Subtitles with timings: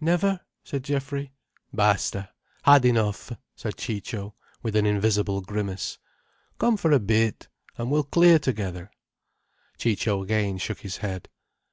[0.00, 1.32] "Never?" said Geoffrey.
[1.72, 5.98] "Basta—had enough," said Ciccio, with an invisible grimace.
[6.60, 8.92] "Come for a bit, and we'll clear together."
[9.78, 11.28] Ciccio again shook his head.